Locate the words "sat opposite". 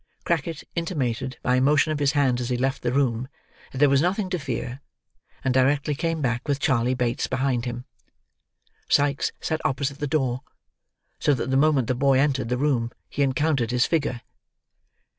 9.39-9.99